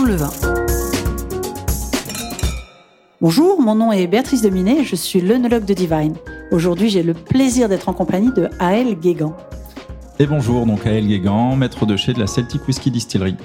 le 0.00 0.14
vin. 0.16 0.30
Bonjour, 3.20 3.60
mon 3.60 3.74
nom 3.74 3.92
est 3.92 4.06
Béatrice 4.06 4.42
Dominé, 4.42 4.84
je 4.84 4.96
suis 4.96 5.20
l'œnologue 5.20 5.64
de 5.64 5.74
Divine. 5.74 6.14
Aujourd'hui, 6.50 6.88
j'ai 6.88 7.02
le 7.02 7.14
plaisir 7.14 7.68
d'être 7.68 7.88
en 7.88 7.92
compagnie 7.92 8.32
de 8.32 8.48
Aël 8.58 8.98
Guégan. 8.98 9.36
Et 10.18 10.26
bonjour, 10.26 10.66
donc 10.66 10.86
Aël 10.86 11.06
Guégan, 11.06 11.54
maître 11.56 11.86
de 11.86 11.96
chez 11.96 12.14
de 12.14 12.20
la 12.20 12.26
Celtic 12.26 12.66
Whisky 12.66 12.90
Distillery. 12.90 13.36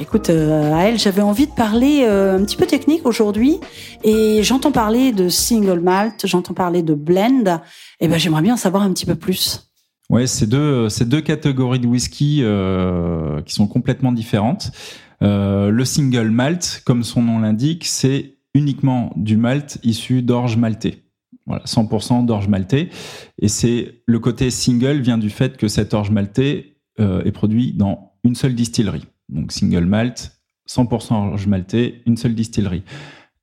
Écoute, 0.00 0.30
euh, 0.30 0.74
Aël, 0.74 0.98
j'avais 0.98 1.22
envie 1.22 1.46
de 1.46 1.52
parler 1.52 2.04
euh, 2.04 2.38
un 2.38 2.44
petit 2.44 2.56
peu 2.56 2.66
technique 2.66 3.06
aujourd'hui 3.06 3.58
et 4.04 4.42
j'entends 4.42 4.72
parler 4.72 5.12
de 5.12 5.28
single 5.28 5.80
malt, 5.80 6.26
j'entends 6.26 6.54
parler 6.54 6.82
de 6.82 6.94
blend. 6.94 7.60
Et 8.00 8.08
ben, 8.08 8.18
j'aimerais 8.18 8.42
bien 8.42 8.54
en 8.54 8.58
savoir 8.58 8.82
un 8.82 8.92
petit 8.92 9.06
peu 9.06 9.14
plus. 9.14 9.67
Ouais, 10.10 10.26
c'est 10.26 10.46
deux, 10.46 10.88
c'est 10.88 11.08
deux 11.08 11.20
catégories 11.20 11.80
de 11.80 11.86
whisky 11.86 12.40
euh, 12.42 13.42
qui 13.42 13.52
sont 13.52 13.66
complètement 13.66 14.12
différentes. 14.12 14.72
Euh, 15.22 15.70
le 15.70 15.84
single 15.84 16.30
malt, 16.30 16.82
comme 16.86 17.02
son 17.02 17.22
nom 17.22 17.40
l'indique, 17.40 17.84
c'est 17.84 18.38
uniquement 18.54 19.12
du 19.16 19.36
malt 19.36 19.78
issu 19.82 20.22
d'orge 20.22 20.56
maltais. 20.56 21.04
Voilà, 21.46 21.64
100% 21.64 22.24
d'orge 22.24 22.48
maltais. 22.48 22.88
Et 23.38 23.48
c'est 23.48 24.02
le 24.06 24.18
côté 24.18 24.50
single 24.50 25.00
vient 25.00 25.18
du 25.18 25.30
fait 25.30 25.56
que 25.56 25.68
cet 25.68 25.92
orge 25.92 26.10
maltais 26.10 26.76
euh, 27.00 27.22
est 27.24 27.32
produit 27.32 27.72
dans 27.74 28.12
une 28.24 28.34
seule 28.34 28.54
distillerie. 28.54 29.06
Donc 29.28 29.52
single 29.52 29.84
malt, 29.84 30.32
100% 30.68 31.14
orge 31.32 31.46
maltais, 31.46 32.02
une 32.06 32.16
seule 32.16 32.34
distillerie. 32.34 32.82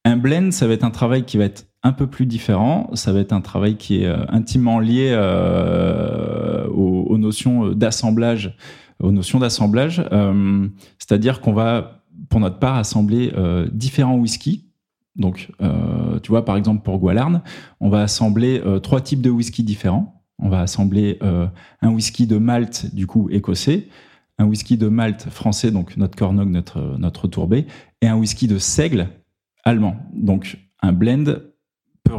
Un 0.03 0.17
blend, 0.17 0.51
ça 0.51 0.67
va 0.67 0.73
être 0.73 0.83
un 0.83 0.91
travail 0.91 1.25
qui 1.25 1.37
va 1.37 1.45
être 1.45 1.67
un 1.85 1.93
peu 1.93 2.07
plus 2.07 2.25
différent. 2.25 2.89
Ça 2.95 3.13
va 3.13 3.19
être 3.19 3.31
un 3.31 3.41
travail 3.41 3.77
qui 3.77 4.01
est 4.01 4.07
euh, 4.07 4.25
intimement 4.29 4.79
lié 4.79 5.11
euh, 5.11 6.67
aux, 6.69 7.17
notions 7.19 7.69
d'assemblage, 7.69 8.57
aux 8.99 9.11
notions 9.11 9.37
d'assemblage. 9.37 10.03
Euh, 10.11 10.67
C'est-à-dire 10.97 11.41
qu'on 11.41 11.53
va, 11.53 12.01
pour 12.29 12.39
notre 12.39 12.57
part, 12.57 12.75
assembler 12.75 13.31
euh, 13.37 13.67
différents 13.71 14.17
whiskies. 14.17 14.65
Donc, 15.15 15.51
euh, 15.61 16.19
tu 16.21 16.29
vois, 16.29 16.43
par 16.43 16.57
exemple, 16.57 16.81
pour 16.81 16.97
Gualarn, 16.97 17.43
on 17.79 17.89
va 17.89 18.01
assembler 18.01 18.61
euh, 18.65 18.79
trois 18.79 18.99
types 18.99 19.21
de 19.21 19.29
whisky 19.29 19.63
différents. 19.63 20.23
On 20.39 20.49
va 20.49 20.61
assembler 20.61 21.17
un 21.81 21.89
whisky 21.91 22.27
de 22.27 22.37
Malte, 22.37 22.93
du 22.93 23.07
coup, 23.07 23.29
écossais, 23.29 23.87
un 24.37 24.43
whisky 24.43 24.75
de 24.75 24.89
Malte 24.89 25.29
français, 25.29 25.71
donc 25.71 25.95
notre 25.95 26.17
Cornog, 26.17 26.49
notre, 26.49 26.97
notre 26.97 27.29
Tourbé, 27.29 27.67
et 28.01 28.07
un 28.09 28.17
whisky 28.17 28.49
de 28.49 28.57
Seigle 28.57 29.07
allemand. 29.63 29.95
Donc, 30.13 30.57
un 30.81 30.91
blend 30.91 31.23
peut, 32.05 32.13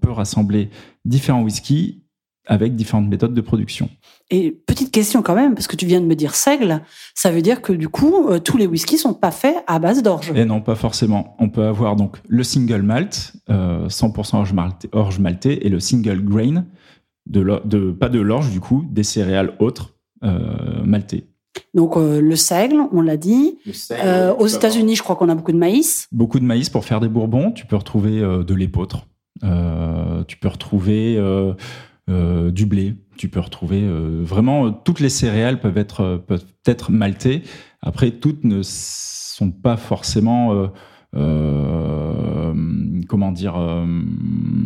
peut 0.00 0.12
rassembler 0.12 0.70
différents 1.04 1.42
whiskies 1.42 2.04
avec 2.46 2.74
différentes 2.74 3.08
méthodes 3.08 3.34
de 3.34 3.40
production. 3.40 3.90
Et 4.30 4.50
petite 4.50 4.92
question 4.92 5.22
quand 5.22 5.34
même, 5.34 5.54
parce 5.54 5.66
que 5.66 5.76
tu 5.76 5.86
viens 5.86 6.00
de 6.00 6.06
me 6.06 6.14
dire 6.14 6.34
seigle, 6.34 6.82
ça 7.14 7.30
veut 7.30 7.42
dire 7.42 7.62
que 7.62 7.72
du 7.72 7.88
coup, 7.88 8.28
euh, 8.28 8.38
tous 8.38 8.56
les 8.56 8.66
whiskies 8.66 8.98
sont 8.98 9.14
pas 9.14 9.30
faits 9.30 9.56
à 9.66 9.78
base 9.78 10.02
d'orge. 10.02 10.32
Et 10.34 10.44
non, 10.44 10.60
pas 10.60 10.74
forcément. 10.74 11.36
On 11.38 11.48
peut 11.48 11.64
avoir 11.64 11.96
donc 11.96 12.18
le 12.28 12.42
single 12.42 12.82
malt, 12.82 13.34
euh, 13.50 13.88
100% 13.88 14.36
orge 14.36 14.52
maltais, 14.52 14.88
orge 14.92 15.18
maltais, 15.18 15.58
et 15.62 15.68
le 15.68 15.80
single 15.80 16.24
grain, 16.24 16.64
de, 17.26 17.60
de 17.64 17.90
pas 17.92 18.08
de 18.08 18.20
l'orge 18.20 18.50
du 18.50 18.60
coup, 18.60 18.84
des 18.90 19.04
céréales 19.04 19.54
autres 19.58 19.94
euh, 20.24 20.84
maltais. 20.84 21.26
Donc 21.74 21.96
euh, 21.96 22.20
le 22.20 22.36
seigle, 22.36 22.80
on 22.92 23.00
l'a 23.00 23.16
dit. 23.16 23.58
Seigle, 23.72 24.02
euh, 24.04 24.34
aux 24.34 24.46
États-Unis, 24.46 24.96
je 24.96 25.02
crois 25.02 25.16
qu'on 25.16 25.28
a 25.28 25.34
beaucoup 25.34 25.52
de 25.52 25.58
maïs. 25.58 26.06
Beaucoup 26.12 26.40
de 26.40 26.44
maïs 26.44 26.68
pour 26.68 26.84
faire 26.84 27.00
des 27.00 27.08
bourbons. 27.08 27.52
Tu 27.52 27.66
peux 27.66 27.76
retrouver 27.76 28.20
euh, 28.20 28.42
de 28.42 28.54
l'épeautre. 28.54 29.06
Tu 29.42 30.36
peux 30.36 30.48
retrouver 30.48 31.18
euh, 32.10 32.50
du 32.50 32.66
blé. 32.66 32.94
Tu 33.16 33.28
peux 33.28 33.40
retrouver 33.40 33.82
euh, 33.82 34.22
vraiment 34.24 34.72
toutes 34.72 35.00
les 35.00 35.10
céréales 35.10 35.60
peuvent 35.60 35.78
être 35.78 36.22
peuvent 36.26 36.44
être 36.66 36.90
maltées. 36.90 37.42
Après, 37.82 38.10
toutes 38.10 38.42
ne 38.44 38.62
sont 38.62 39.50
pas 39.50 39.76
forcément 39.76 40.70
euh, 41.16 42.54
comment 43.08 43.32
dire 43.32 43.56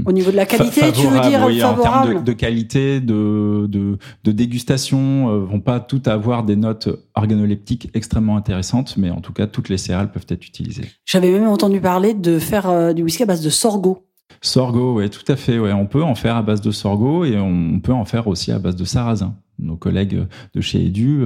au 0.04 0.12
niveau 0.12 0.30
de 0.30 0.36
la 0.36 0.44
qualité 0.44 0.92
tu 0.92 1.06
veux 1.06 1.20
dire 1.20 1.42
oui, 1.46 1.58
favorable 1.58 1.80
en 1.80 2.12
termes 2.12 2.14
de, 2.18 2.24
de 2.24 2.32
qualité 2.34 3.00
de, 3.00 3.66
de, 3.66 3.96
de 4.24 4.32
dégustation 4.32 5.30
euh, 5.30 5.38
vont 5.38 5.60
pas 5.60 5.80
toutes 5.80 6.06
avoir 6.06 6.44
des 6.44 6.56
notes 6.56 6.90
organoleptiques 7.14 7.88
extrêmement 7.94 8.36
intéressantes 8.36 8.98
mais 8.98 9.08
en 9.08 9.22
tout 9.22 9.32
cas 9.32 9.46
toutes 9.46 9.70
les 9.70 9.78
céréales 9.78 10.12
peuvent 10.12 10.26
être 10.28 10.46
utilisées 10.46 10.84
j'avais 11.06 11.30
même 11.30 11.48
entendu 11.48 11.80
parler 11.80 12.12
de 12.12 12.38
faire 12.38 12.68
euh, 12.68 12.92
du 12.92 13.02
whisky 13.02 13.22
à 13.22 13.26
base 13.26 13.42
de 13.42 13.48
sorgho 13.48 14.04
Sorgho, 14.44 14.98
oui, 14.98 15.08
tout 15.08 15.24
à 15.32 15.36
fait. 15.36 15.58
Ouais. 15.58 15.72
On 15.72 15.86
peut 15.86 16.02
en 16.02 16.14
faire 16.14 16.36
à 16.36 16.42
base 16.42 16.60
de 16.60 16.70
sorgho 16.70 17.24
et 17.24 17.38
on 17.38 17.80
peut 17.80 17.94
en 17.94 18.04
faire 18.04 18.28
aussi 18.28 18.52
à 18.52 18.58
base 18.58 18.76
de 18.76 18.84
sarrasin. 18.84 19.34
Nos 19.58 19.76
collègues 19.76 20.26
de 20.54 20.60
chez 20.60 20.84
Edu 20.84 21.24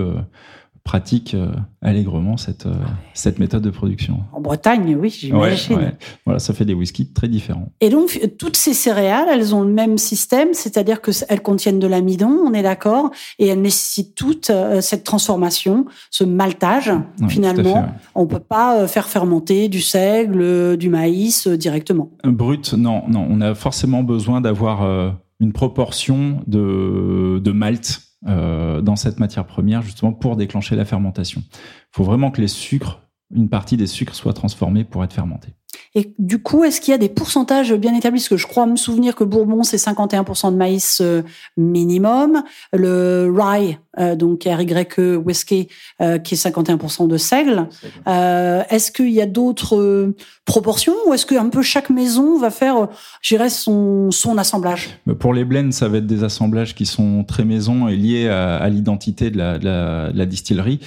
euh, 0.88 0.98
pratiquent 0.98 1.34
euh, 1.34 1.52
allègrement 1.82 2.36
cette, 2.36 2.66
euh, 2.66 2.74
cette 3.14 3.38
méthode 3.38 3.62
de 3.62 3.70
production. 3.70 4.20
En 4.32 4.40
Bretagne, 4.40 4.96
oui, 4.98 5.10
j'imagine. 5.10 5.76
Ouais, 5.76 5.82
ouais. 5.82 5.96
Voilà, 6.24 6.38
ça 6.40 6.54
fait 6.54 6.64
des 6.64 6.74
whiskies 6.74 7.12
très 7.12 7.28
différents. 7.28 7.68
Et 7.80 7.90
donc, 7.90 8.20
toutes 8.38 8.56
ces 8.56 8.72
céréales, 8.74 9.28
elles 9.30 9.54
ont 9.54 9.62
le 9.62 9.72
même 9.72 9.98
système, 9.98 10.48
c'est-à-dire 10.52 11.00
qu'elles 11.00 11.42
contiennent 11.42 11.78
de 11.78 11.86
l'amidon, 11.86 12.30
on 12.44 12.52
est 12.54 12.62
d'accord, 12.62 13.10
et 13.38 13.48
elles 13.48 13.60
nécessitent 13.60 14.14
toute 14.14 14.50
euh, 14.50 14.80
cette 14.80 15.04
transformation, 15.04 15.84
ce 16.10 16.24
maltage, 16.24 16.90
finalement. 17.28 17.82
fait. 17.82 17.88
On 18.14 18.26
peut 18.26 18.40
pas 18.40 18.80
euh, 18.80 18.86
faire 18.88 19.08
fermenter 19.08 19.68
du 19.68 19.80
seigle, 19.80 20.40
euh, 20.40 20.76
du 20.76 20.88
maïs 20.88 21.46
euh, 21.46 21.56
directement. 21.56 22.10
Brut, 22.24 22.72
non, 22.72 23.02
non. 23.08 23.26
On 23.28 23.40
a 23.40 23.54
forcément 23.54 24.02
besoin 24.02 24.40
d'avoir 24.40 24.82
euh, 24.82 25.10
une 25.40 25.52
proportion 25.52 26.40
de, 26.46 27.40
de 27.42 27.52
malt 27.52 28.00
euh, 28.26 28.80
dans 28.80 28.96
cette 28.96 29.20
matière 29.20 29.46
première, 29.46 29.82
justement 29.82 30.12
pour 30.12 30.36
déclencher 30.36 30.76
la 30.76 30.84
fermentation. 30.84 31.42
Il 31.50 31.96
faut 31.96 32.04
vraiment 32.04 32.30
que 32.30 32.40
les 32.40 32.48
sucres, 32.48 33.00
une 33.32 33.48
partie 33.48 33.76
des 33.76 33.86
sucres 33.86 34.14
soit 34.14 34.32
transformée 34.32 34.84
pour 34.84 35.04
être 35.04 35.12
fermentée. 35.12 35.54
Et 35.98 36.14
du 36.20 36.40
coup, 36.40 36.62
est-ce 36.62 36.80
qu'il 36.80 36.92
y 36.92 36.94
a 36.94 36.98
des 36.98 37.08
pourcentages 37.08 37.74
bien 37.74 37.92
établis? 37.92 38.20
Parce 38.20 38.28
que 38.28 38.36
je 38.36 38.46
crois 38.46 38.66
me 38.66 38.76
souvenir 38.76 39.16
que 39.16 39.24
Bourbon, 39.24 39.64
c'est 39.64 39.78
51% 39.78 40.52
de 40.52 40.56
maïs 40.56 41.00
euh, 41.00 41.22
minimum. 41.56 42.44
Le 42.72 43.28
rye, 43.36 43.80
euh, 43.98 44.14
donc 44.14 44.44
RYE 44.44 45.16
whisky, 45.16 45.66
euh, 46.00 46.18
qui 46.18 46.34
est 46.34 46.46
51% 46.46 47.08
de 47.08 47.16
seigle. 47.16 47.66
Euh, 48.06 48.62
est-ce 48.70 48.92
qu'il 48.92 49.10
y 49.10 49.20
a 49.20 49.26
d'autres 49.26 50.14
proportions? 50.44 50.94
Ou 51.08 51.14
est-ce 51.14 51.26
qu'un 51.26 51.48
peu 51.48 51.62
chaque 51.62 51.90
maison 51.90 52.38
va 52.38 52.50
faire, 52.50 52.86
je 53.20 53.34
dirais, 53.34 53.48
son, 53.48 54.12
son 54.12 54.38
assemblage? 54.38 55.00
Pour 55.18 55.34
les 55.34 55.44
blends, 55.44 55.72
ça 55.72 55.88
va 55.88 55.98
être 55.98 56.06
des 56.06 56.22
assemblages 56.22 56.76
qui 56.76 56.86
sont 56.86 57.24
très 57.24 57.44
maison 57.44 57.88
et 57.88 57.96
liés 57.96 58.28
à, 58.28 58.54
à 58.54 58.68
l'identité 58.68 59.32
de 59.32 59.38
la, 59.38 59.58
de, 59.58 59.64
la, 59.64 60.12
de 60.12 60.18
la 60.18 60.26
distillerie. 60.26 60.78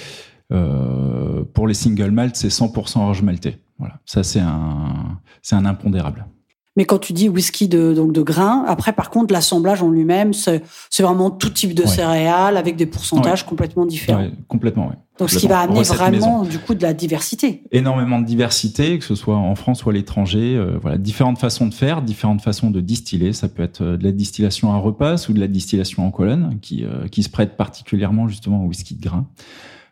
Euh, 0.52 1.44
pour 1.54 1.66
les 1.66 1.74
single 1.74 2.10
malt, 2.10 2.36
c'est 2.36 2.48
100% 2.48 3.00
orge 3.00 3.22
maltais. 3.22 3.58
Voilà, 3.78 3.98
ça 4.04 4.22
c'est 4.22 4.40
un, 4.40 5.01
c'est 5.42 5.56
un 5.56 5.64
impondérable. 5.66 6.26
Mais 6.74 6.86
quand 6.86 6.96
tu 6.98 7.12
dis 7.12 7.28
whisky 7.28 7.68
de, 7.68 7.92
donc 7.92 8.14
de 8.14 8.22
grains, 8.22 8.64
après, 8.66 8.94
par 8.94 9.10
contre, 9.10 9.34
l'assemblage 9.34 9.82
en 9.82 9.90
lui-même, 9.90 10.32
c'est 10.32 10.62
c'est 10.88 11.02
vraiment 11.02 11.30
tout 11.30 11.50
type 11.50 11.74
de 11.74 11.82
Ouais. 11.82 11.88
céréales 11.88 12.56
avec 12.56 12.76
des 12.76 12.86
pourcentages 12.86 13.44
complètement 13.44 13.84
différents. 13.84 14.22
Ouais, 14.22 14.32
complètement, 14.48 14.86
ouais. 14.88 14.94
Donc, 15.18 15.28
ce 15.28 15.36
qui 15.38 15.48
va 15.48 15.60
amener 15.60 15.82
vraiment, 15.82 16.38
maison. 16.38 16.42
du 16.44 16.58
coup, 16.58 16.74
de 16.74 16.80
la 16.82 16.94
diversité. 16.94 17.62
énormément 17.72 18.18
de 18.20 18.24
diversité, 18.24 18.98
que 18.98 19.04
ce 19.04 19.14
soit 19.14 19.36
en 19.36 19.54
France 19.54 19.84
ou 19.84 19.90
à 19.90 19.92
l'étranger. 19.92 20.56
Euh, 20.56 20.78
voilà, 20.80 20.96
différentes 20.96 21.36
façons 21.38 21.66
de 21.66 21.74
faire, 21.74 22.00
différentes 22.00 22.40
façons 22.40 22.70
de 22.70 22.80
distiller. 22.80 23.34
Ça 23.34 23.48
peut 23.50 23.62
être 23.62 23.82
euh, 23.82 23.96
de 23.98 24.04
la 24.04 24.12
distillation 24.12 24.72
à 24.72 24.78
repasse 24.78 25.28
ou 25.28 25.34
de 25.34 25.40
la 25.40 25.48
distillation 25.48 26.06
en 26.06 26.10
colonne, 26.10 26.58
qui, 26.62 26.86
euh, 26.86 27.06
qui 27.08 27.22
se 27.22 27.28
prête 27.28 27.58
particulièrement 27.58 28.28
justement 28.28 28.64
au 28.64 28.68
whisky 28.68 28.94
de 28.94 29.02
grain. 29.02 29.26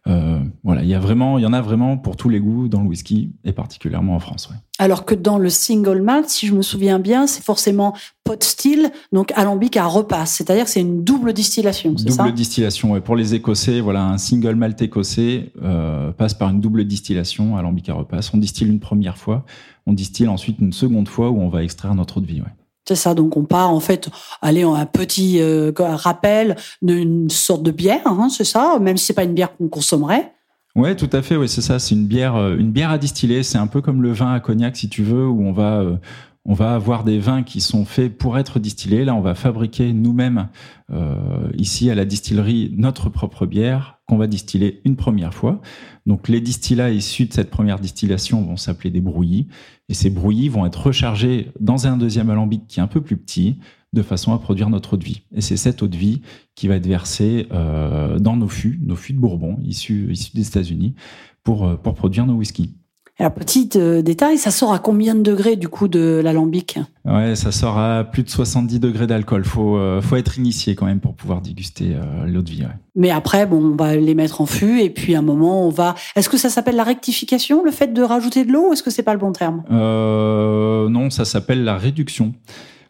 Euh, 0.06 0.40
voilà, 0.64 0.82
il 0.82 0.88
y 0.88 0.94
a 0.94 0.98
vraiment, 0.98 1.36
il 1.38 1.42
y 1.42 1.46
en 1.46 1.52
a 1.52 1.60
vraiment 1.60 1.98
pour 1.98 2.16
tous 2.16 2.30
les 2.30 2.40
goûts 2.40 2.68
dans 2.68 2.80
le 2.80 2.88
whisky 2.88 3.32
et 3.44 3.52
particulièrement 3.52 4.14
en 4.14 4.18
France. 4.18 4.48
Ouais. 4.50 4.56
Alors 4.78 5.04
que 5.04 5.14
dans 5.14 5.36
le 5.36 5.50
single 5.50 6.00
malt, 6.00 6.28
si 6.28 6.46
je 6.46 6.54
me 6.54 6.62
souviens 6.62 6.98
bien, 6.98 7.26
c'est 7.26 7.44
forcément 7.44 7.94
pot 8.24 8.42
still, 8.42 8.90
donc 9.12 9.30
alambic 9.36 9.76
à 9.76 9.84
repasse. 9.84 10.32
C'est-à-dire 10.32 10.64
que 10.64 10.70
c'est 10.70 10.80
une 10.80 11.04
double 11.04 11.34
distillation, 11.34 11.96
c'est 11.98 12.10
ça? 12.10 12.22
Double 12.22 12.34
distillation. 12.34 12.92
Ouais. 12.92 13.02
Pour 13.02 13.14
les 13.14 13.34
Écossais, 13.34 13.80
voilà, 13.80 14.06
un 14.06 14.16
single 14.16 14.54
malt 14.54 14.80
écossais 14.80 15.52
euh, 15.62 16.12
passe 16.12 16.32
par 16.32 16.48
une 16.48 16.60
double 16.60 16.84
distillation 16.86 17.58
alambic 17.58 17.88
à 17.90 17.94
repasse. 17.94 18.32
On 18.32 18.38
distille 18.38 18.68
une 18.68 18.80
première 18.80 19.18
fois, 19.18 19.44
on 19.86 19.92
distille 19.92 20.28
ensuite 20.28 20.60
une 20.60 20.72
seconde 20.72 21.08
fois 21.08 21.30
où 21.30 21.40
on 21.40 21.50
va 21.50 21.62
extraire 21.62 21.94
notre 21.94 22.18
eau 22.18 22.20
de 22.20 22.26
vie. 22.26 22.40
Ouais. 22.40 22.48
C'est 22.90 22.96
ça, 22.96 23.14
donc 23.14 23.36
on 23.36 23.44
part 23.44 23.70
en 23.70 23.78
fait, 23.78 24.08
aller 24.42 24.64
en 24.64 24.74
un 24.74 24.84
petit 24.84 25.40
euh, 25.40 25.70
rappel 25.78 26.56
d'une 26.82 27.30
sorte 27.30 27.62
de 27.62 27.70
bière, 27.70 28.04
hein, 28.04 28.28
c'est 28.28 28.42
ça, 28.42 28.78
même 28.80 28.96
si 28.96 29.06
c'est 29.06 29.14
pas 29.14 29.22
une 29.22 29.32
bière 29.32 29.56
qu'on 29.56 29.68
consommerait. 29.68 30.32
Ouais, 30.74 30.96
tout 30.96 31.08
à 31.12 31.22
fait. 31.22 31.36
Ouais, 31.36 31.46
c'est 31.46 31.60
ça. 31.60 31.78
C'est 31.78 31.94
une 31.94 32.06
bière, 32.06 32.34
euh, 32.34 32.56
une 32.56 32.72
bière 32.72 32.90
à 32.90 32.98
distiller. 32.98 33.44
C'est 33.44 33.58
un 33.58 33.68
peu 33.68 33.80
comme 33.80 34.02
le 34.02 34.10
vin 34.10 34.32
à 34.32 34.40
cognac, 34.40 34.76
si 34.76 34.88
tu 34.88 35.04
veux, 35.04 35.24
où 35.24 35.40
on 35.40 35.52
va, 35.52 35.82
euh, 35.82 35.98
on 36.46 36.54
va 36.54 36.74
avoir 36.74 37.04
des 37.04 37.18
vins 37.18 37.42
qui 37.42 37.60
sont 37.60 37.84
faits 37.84 38.16
pour 38.16 38.38
être 38.38 38.58
distillés. 38.58 39.04
Là, 39.04 39.14
on 39.14 39.20
va 39.20 39.34
fabriquer 39.34 39.92
nous-mêmes 39.92 40.48
euh, 40.90 41.50
ici 41.56 41.90
à 41.90 41.94
la 41.94 42.04
distillerie 42.04 42.72
notre 42.76 43.10
propre 43.10 43.46
bière 43.46 43.98
qu'on 44.06 44.16
va 44.16 44.26
distiller 44.26 44.80
une 44.84 44.96
première 44.96 45.34
fois. 45.34 45.60
Donc, 46.06 46.28
les 46.28 46.40
distillats 46.40 46.90
issus 46.90 47.26
de 47.26 47.32
cette 47.32 47.50
première 47.50 47.78
distillation 47.78 48.42
vont 48.42 48.56
s'appeler 48.56 48.90
des 48.90 49.00
brouillis, 49.00 49.48
et 49.88 49.94
ces 49.94 50.10
brouillis 50.10 50.48
vont 50.48 50.66
être 50.66 50.86
rechargés 50.86 51.52
dans 51.60 51.86
un 51.86 51.96
deuxième 51.96 52.30
alambic 52.30 52.66
qui 52.66 52.80
est 52.80 52.82
un 52.82 52.88
peu 52.88 53.02
plus 53.02 53.16
petit, 53.16 53.58
de 53.92 54.02
façon 54.02 54.32
à 54.32 54.38
produire 54.38 54.70
notre 54.70 54.94
eau 54.94 54.96
de 54.96 55.04
vie. 55.04 55.22
Et 55.34 55.40
c'est 55.40 55.56
cette 55.56 55.82
eau 55.82 55.88
de 55.88 55.96
vie 55.96 56.22
qui 56.54 56.68
va 56.68 56.76
être 56.76 56.86
versée 56.86 57.48
euh, 57.52 58.18
dans 58.18 58.36
nos 58.36 58.48
fûts, 58.48 58.78
nos 58.82 58.96
fûts 58.96 59.12
de 59.12 59.18
Bourbon 59.18 59.58
issus, 59.64 60.08
issus 60.10 60.32
des 60.34 60.46
États-Unis, 60.46 60.94
pour, 61.42 61.66
euh, 61.66 61.76
pour 61.76 61.94
produire 61.94 62.26
nos 62.26 62.34
whiskies. 62.34 62.76
Un 63.20 63.28
petit 63.28 63.68
euh, 63.76 64.00
détail, 64.00 64.38
ça 64.38 64.50
sort 64.50 64.72
à 64.72 64.78
combien 64.78 65.14
de 65.14 65.20
degrés 65.20 65.56
du 65.56 65.68
coup 65.68 65.88
de 65.88 66.22
l'alambic? 66.24 66.78
Ouais, 67.04 67.36
ça 67.36 67.52
sort 67.52 67.76
à 67.76 68.02
plus 68.02 68.22
de 68.22 68.30
70 68.30 68.80
degrés 68.80 69.06
d'alcool. 69.06 69.44
Faut, 69.44 69.76
euh, 69.76 70.00
faut 70.00 70.16
être 70.16 70.38
initié 70.38 70.74
quand 70.74 70.86
même 70.86 71.00
pour 71.00 71.14
pouvoir 71.14 71.42
déguster 71.42 71.94
euh, 71.94 72.24
l'eau 72.26 72.40
de 72.40 72.48
vie. 72.48 72.64
Mais 72.96 73.10
après, 73.10 73.44
bon, 73.44 73.72
on 73.72 73.76
va 73.76 73.94
les 73.94 74.14
mettre 74.14 74.40
en 74.40 74.46
fût 74.46 74.80
et 74.80 74.88
puis 74.88 75.14
à 75.14 75.18
un 75.18 75.22
moment, 75.22 75.66
on 75.66 75.68
va. 75.68 75.96
Est-ce 76.16 76.30
que 76.30 76.38
ça 76.38 76.48
s'appelle 76.48 76.76
la 76.76 76.84
rectification, 76.84 77.62
le 77.62 77.70
fait 77.70 77.92
de 77.92 78.02
rajouter 78.02 78.46
de 78.46 78.52
l'eau, 78.52 78.70
ou 78.70 78.72
est-ce 78.72 78.82
que 78.82 78.90
c'est 78.90 79.02
pas 79.02 79.12
le 79.12 79.20
bon 79.20 79.32
terme? 79.32 79.64
Non, 79.70 81.10
ça 81.10 81.26
s'appelle 81.26 81.62
la 81.62 81.76
réduction. 81.76 82.32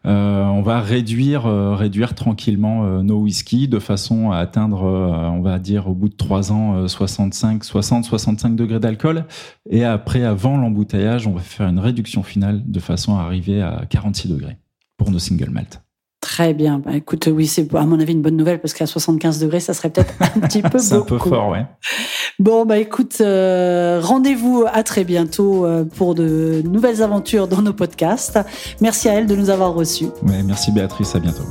Euh, 0.05 0.43
on 0.45 0.61
va 0.61 0.81
réduire, 0.81 1.45
euh, 1.45 1.75
réduire 1.75 2.15
tranquillement 2.15 2.85
euh, 2.85 3.03
nos 3.03 3.19
whisky 3.19 3.67
de 3.67 3.77
façon 3.77 4.31
à 4.31 4.37
atteindre, 4.37 4.83
on 4.83 5.41
va 5.41 5.59
dire, 5.59 5.87
au 5.87 5.93
bout 5.93 6.09
de 6.09 6.15
trois 6.15 6.51
ans, 6.51 6.87
65, 6.87 7.63
60, 7.63 8.05
65 8.05 8.55
degrés 8.55 8.79
d'alcool. 8.79 9.25
Et 9.69 9.83
après, 9.83 10.23
avant 10.23 10.57
l'embouteillage, 10.57 11.27
on 11.27 11.33
va 11.33 11.41
faire 11.41 11.67
une 11.67 11.79
réduction 11.79 12.23
finale 12.23 12.63
de 12.65 12.79
façon 12.79 13.17
à 13.17 13.21
arriver 13.21 13.61
à 13.61 13.85
46 13.89 14.29
degrés 14.29 14.57
pour 14.97 15.11
nos 15.11 15.19
single 15.19 15.49
malt. 15.49 15.81
Très 16.31 16.53
bien. 16.53 16.79
Bah, 16.79 16.91
écoute, 16.95 17.27
oui, 17.29 17.45
c'est 17.45 17.75
à 17.75 17.85
mon 17.85 17.99
avis 17.99 18.13
une 18.13 18.21
bonne 18.21 18.37
nouvelle 18.37 18.61
parce 18.61 18.73
qu'à 18.73 18.85
75 18.85 19.39
degrés, 19.39 19.59
ça 19.59 19.73
serait 19.73 19.89
peut-être 19.89 20.13
un 20.21 20.39
petit 20.39 20.61
peu 20.61 20.69
beaucoup. 20.69 20.79
c'est 20.83 20.95
un 20.95 21.01
peu 21.01 21.17
fort, 21.17 21.49
ouais. 21.49 21.65
Bon, 22.39 22.65
bah 22.65 22.77
écoute, 22.77 23.17
euh, 23.19 23.99
rendez-vous 24.01 24.63
à 24.71 24.81
très 24.83 25.03
bientôt 25.03 25.65
euh, 25.65 25.83
pour 25.83 26.15
de 26.15 26.61
nouvelles 26.63 27.03
aventures 27.03 27.49
dans 27.49 27.61
nos 27.61 27.73
podcasts. 27.73 28.39
Merci 28.79 29.09
à 29.09 29.15
elle 29.15 29.27
de 29.27 29.35
nous 29.35 29.49
avoir 29.49 29.73
reçus. 29.73 30.05
Ouais, 30.25 30.41
merci 30.41 30.71
Béatrice, 30.71 31.13
à 31.15 31.19
bientôt. 31.19 31.43